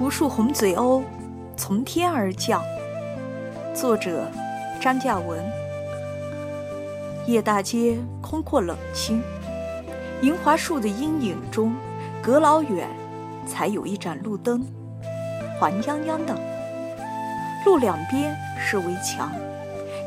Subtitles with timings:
[0.00, 1.02] 无数红嘴鸥
[1.56, 2.62] 从天而降。
[3.74, 4.30] 作者：
[4.80, 5.44] 张嘉文。
[7.26, 9.20] 夜大街空阔冷清，
[10.22, 11.74] 银华树的阴影中，
[12.22, 12.88] 隔老远
[13.44, 14.64] 才有一盏路灯，
[15.58, 16.32] 黄泱泱的。
[17.66, 19.32] 路两边是围墙，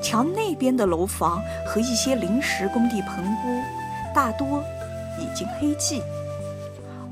[0.01, 3.61] 墙那边的楼房和一些临时工地棚屋，
[4.15, 4.63] 大多
[5.19, 6.01] 已经黑寂。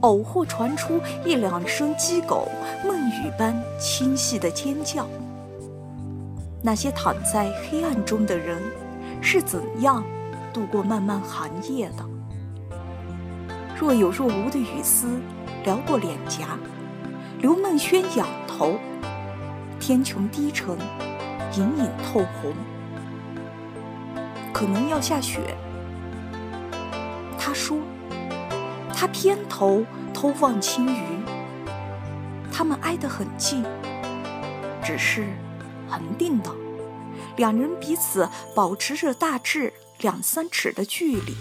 [0.01, 2.47] 偶或传出一两声鸡狗
[2.85, 5.07] 梦语般清晰的尖叫。
[6.61, 8.61] 那些躺在黑暗中的人
[9.21, 10.03] 是怎样
[10.53, 12.05] 度过漫漫寒夜的？
[13.77, 15.19] 若有若无的雨丝
[15.63, 16.57] 撩过脸颊，
[17.39, 18.75] 刘梦轩仰头，
[19.79, 20.77] 天穹低沉，
[21.55, 22.53] 隐隐透红，
[24.51, 25.55] 可能要下雪。
[28.99, 31.23] 他偏头偷望青鱼，
[32.51, 33.63] 他们挨得很近，
[34.83, 35.25] 只是
[35.89, 36.51] 恒定的，
[37.37, 41.33] 两人彼此保持着大致两三尺的距离。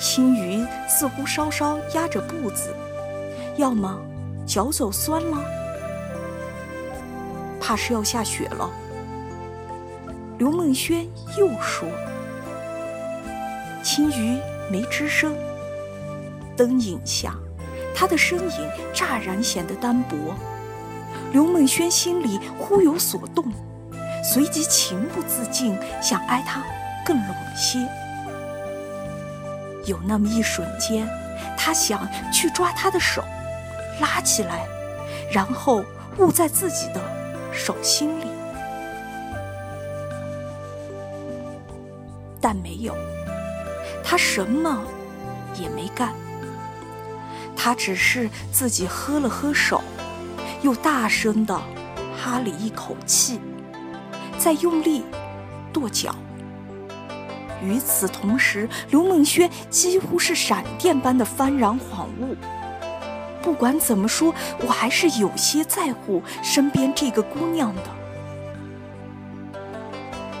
[0.00, 2.74] 青鱼似乎稍稍压着步子，
[3.56, 3.96] 要么
[4.44, 5.38] 脚走酸了，
[7.60, 8.68] 怕是要下雪了。
[10.38, 11.06] 刘梦轩
[11.38, 11.88] 又说
[13.84, 14.40] ：“青鱼
[14.72, 15.32] 没吱声。”
[16.60, 17.32] 灯影下，
[17.94, 20.34] 他的身影乍然显得单薄。
[21.32, 23.50] 刘梦轩心里忽有所动，
[24.22, 26.62] 随即情不自禁想挨他
[27.02, 27.78] 更拢些。
[29.86, 31.08] 有那么一瞬间，
[31.56, 33.24] 他想去抓他的手，
[33.98, 34.66] 拉起来，
[35.32, 35.82] 然后
[36.18, 37.00] 捂在自己的
[37.54, 38.26] 手心里，
[42.38, 42.94] 但没有，
[44.04, 44.84] 他什么
[45.58, 46.12] 也没干。
[47.62, 49.82] 他只是自己喝了喝手，
[50.62, 51.54] 又大声地
[52.16, 53.38] 哈了一口气，
[54.38, 55.04] 再用力
[55.70, 56.14] 跺脚。
[57.62, 62.34] 与此同时，刘梦轩几乎是闪电般的幡然恍悟。
[63.42, 67.82] 不管怎么说，我还是有些在乎身边这个姑娘的，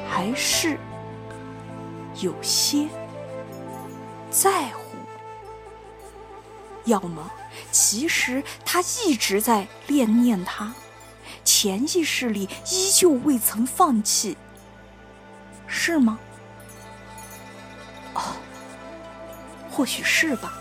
[0.08, 0.78] 还是
[2.18, 2.88] 有些
[4.30, 4.80] 在乎。
[6.84, 7.30] 要么，
[7.70, 10.72] 其实他一直在恋念他，
[11.44, 14.36] 潜意识里依旧未曾放弃，
[15.66, 16.18] 是吗？
[18.14, 18.22] 哦，
[19.70, 20.54] 或许是吧。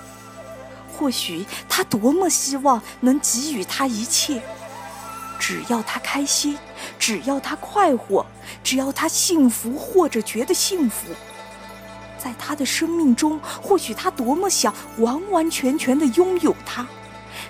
[0.97, 4.41] 或许他多么希望能给予他一切，
[5.39, 6.57] 只要他开心，
[6.99, 8.25] 只要他快活，
[8.61, 11.07] 只要他幸福或者觉得幸福。
[12.19, 16.85] 在他的生命中，或许他多么想完完全全的拥有他，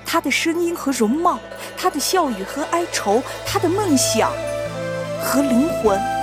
[0.06, 1.40] 他的声音和容貌，
[1.76, 4.32] 他的笑语和哀愁，他的梦想
[5.22, 6.19] 和灵魂。